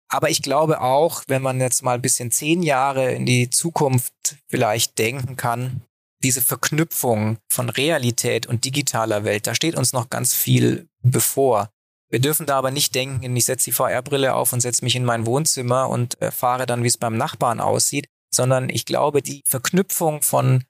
[0.09, 4.12] Aber ich glaube auch, wenn man jetzt mal ein bisschen zehn Jahre in die Zukunft
[4.49, 5.83] vielleicht denken kann,
[6.22, 11.70] diese Verknüpfung von Realität und digitaler Welt, da steht uns noch ganz viel bevor.
[12.09, 15.05] Wir dürfen da aber nicht denken, ich setze die VR-Brille auf und setze mich in
[15.05, 20.22] mein Wohnzimmer und erfahre dann, wie es beim Nachbarn aussieht, sondern ich glaube, die Verknüpfung
[20.22, 20.64] von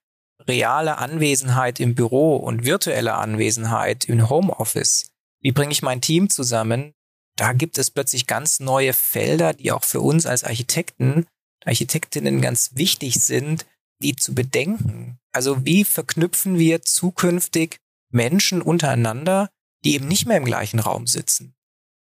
[0.48, 6.92] realer Anwesenheit im Büro und virtueller Anwesenheit im Homeoffice, wie bringe ich mein Team zusammen,
[7.36, 11.26] da gibt es plötzlich ganz neue Felder, die auch für uns als Architekten,
[11.64, 13.66] Architektinnen ganz wichtig sind,
[14.02, 15.18] die zu bedenken.
[15.32, 17.78] Also wie verknüpfen wir zukünftig
[18.10, 19.50] Menschen untereinander,
[19.84, 21.54] die eben nicht mehr im gleichen Raum sitzen?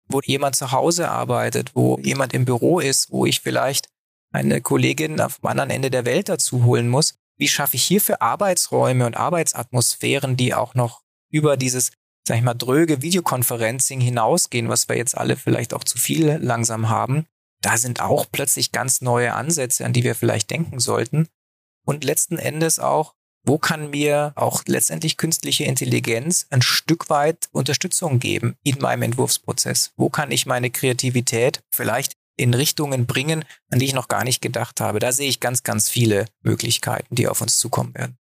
[0.07, 3.87] Wo jemand zu Hause arbeitet, wo jemand im Büro ist, wo ich vielleicht
[4.31, 7.15] eine Kollegin am anderen Ende der Welt dazu holen muss.
[7.37, 11.91] Wie schaffe ich hierfür Arbeitsräume und Arbeitsatmosphären, die auch noch über dieses,
[12.27, 16.89] sag ich mal, dröge Videokonferencing hinausgehen, was wir jetzt alle vielleicht auch zu viel langsam
[16.89, 17.25] haben?
[17.61, 21.27] Da sind auch plötzlich ganz neue Ansätze, an die wir vielleicht denken sollten
[21.85, 23.13] und letzten Endes auch,
[23.43, 29.93] wo kann mir auch letztendlich künstliche Intelligenz ein Stück weit Unterstützung geben in meinem Entwurfsprozess?
[29.97, 34.41] Wo kann ich meine Kreativität vielleicht in Richtungen bringen, an die ich noch gar nicht
[34.41, 34.99] gedacht habe?
[34.99, 38.17] Da sehe ich ganz, ganz viele Möglichkeiten, die auf uns zukommen werden.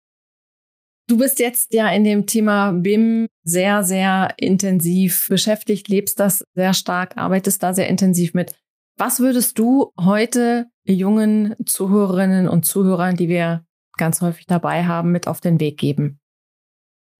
[1.08, 6.72] Du bist jetzt ja in dem Thema BIM sehr, sehr intensiv beschäftigt, lebst das sehr
[6.72, 8.54] stark, arbeitest da sehr intensiv mit.
[8.96, 13.64] Was würdest du heute jungen Zuhörerinnen und Zuhörern, die wir
[13.96, 16.20] ganz häufig dabei haben, mit auf den Weg geben?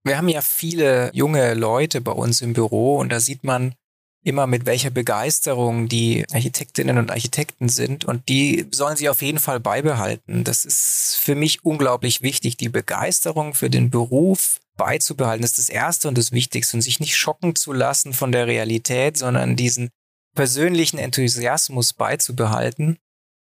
[0.03, 3.75] Wir haben ja viele junge Leute bei uns im Büro und da sieht man,
[4.23, 9.39] immer mit welcher Begeisterung die Architektinnen und Architekten sind und die sollen sie auf jeden
[9.39, 10.43] Fall beibehalten.
[10.43, 15.41] Das ist für mich unglaublich wichtig, die Begeisterung für den Beruf beizubehalten.
[15.41, 18.47] Das ist das Erste und das Wichtigste und sich nicht schocken zu lassen von der
[18.47, 19.89] Realität, sondern diesen
[20.35, 22.97] persönlichen Enthusiasmus beizubehalten,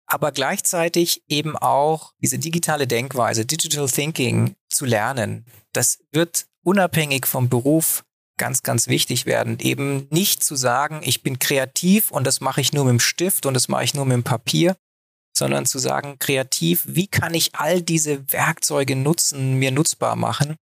[0.07, 5.45] aber gleichzeitig eben auch diese digitale Denkweise, Digital Thinking zu lernen.
[5.73, 8.05] Das wird unabhängig vom Beruf
[8.39, 9.59] ganz, ganz wichtig werden.
[9.59, 13.47] Eben nicht zu sagen, ich bin kreativ und das mache ich nur mit dem Stift
[13.47, 14.77] und das mache ich nur mit dem Papier,
[15.37, 20.57] sondern zu sagen, kreativ, wie kann ich all diese Werkzeuge nutzen, mir nutzbar machen?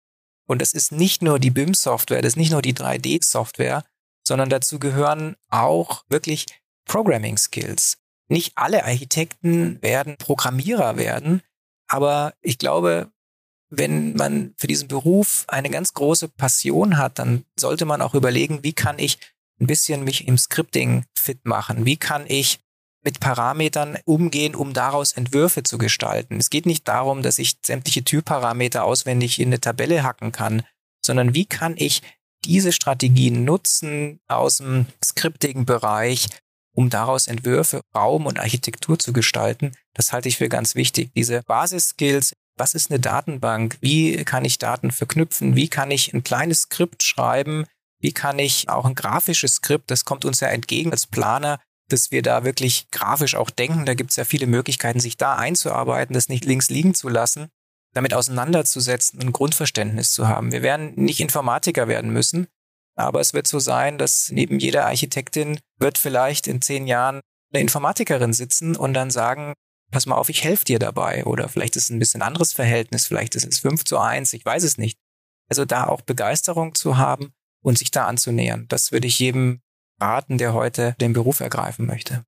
[0.46, 3.84] Und das ist nicht nur die BIM-Software, das ist nicht nur die 3D-Software,
[4.26, 6.46] sondern dazu gehören auch wirklich
[6.86, 7.98] Programming Skills.
[8.28, 11.42] Nicht alle Architekten werden Programmierer werden,
[11.88, 13.10] aber ich glaube,
[13.70, 18.62] wenn man für diesen Beruf eine ganz große Passion hat, dann sollte man auch überlegen,
[18.62, 19.18] wie kann ich
[19.60, 21.86] ein bisschen mich im Scripting fit machen?
[21.86, 22.60] Wie kann ich
[23.02, 26.38] mit Parametern umgehen, um daraus Entwürfe zu gestalten?
[26.38, 30.62] Es geht nicht darum, dass ich sämtliche Typparameter auswendig in eine Tabelle hacken kann,
[31.04, 32.02] sondern wie kann ich
[32.44, 36.28] diese Strategien nutzen aus dem scriptigen Bereich,
[36.74, 39.72] um daraus Entwürfe, Raum und Architektur zu gestalten.
[39.94, 41.10] Das halte ich für ganz wichtig.
[41.14, 43.78] Diese Basisskills was ist eine Datenbank?
[43.80, 45.56] Wie kann ich Daten verknüpfen?
[45.56, 47.66] Wie kann ich ein kleines Skript schreiben?
[48.00, 52.10] Wie kann ich auch ein grafisches Skript, das kommt uns ja entgegen als Planer, dass
[52.10, 53.86] wir da wirklich grafisch auch denken.
[53.86, 57.48] Da gibt es ja viele Möglichkeiten, sich da einzuarbeiten, das nicht links liegen zu lassen,
[57.94, 60.52] damit auseinanderzusetzen, ein Grundverständnis zu haben.
[60.52, 62.46] Wir werden nicht Informatiker werden müssen,
[62.94, 67.20] aber es wird so sein, dass neben jeder Architektin wird vielleicht in zehn Jahren
[67.52, 69.54] eine Informatikerin sitzen und dann sagen,
[69.94, 71.24] pass mal auf, ich helfe dir dabei.
[71.24, 74.44] Oder vielleicht ist es ein bisschen anderes Verhältnis, vielleicht ist es 5 zu 1, ich
[74.44, 74.98] weiß es nicht.
[75.48, 78.66] Also da auch Begeisterung zu haben und sich da anzunähern.
[78.68, 79.60] Das würde ich jedem
[80.00, 82.24] raten, der heute den Beruf ergreifen möchte.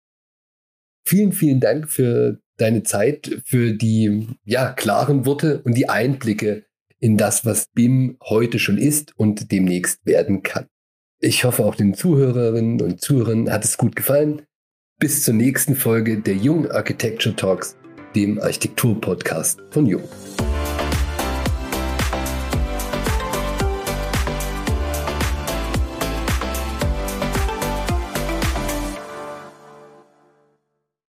[1.04, 6.66] Vielen, vielen Dank für deine Zeit, für die ja, klaren Worte und die Einblicke
[7.00, 10.66] in das, was BIM heute schon ist und demnächst werden kann.
[11.18, 14.45] Ich hoffe, auch den Zuhörerinnen und Zuhörern hat es gut gefallen.
[14.98, 17.76] Bis zur nächsten Folge der Jung Architecture Talks,
[18.14, 20.04] dem Architektur-Podcast von Jung.